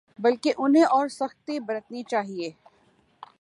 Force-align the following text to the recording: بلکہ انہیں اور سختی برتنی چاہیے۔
بلکہ 0.19 0.53
انہیں 0.57 0.83
اور 0.83 1.07
سختی 1.07 1.59
برتنی 1.59 2.03
چاہیے۔ 2.03 2.51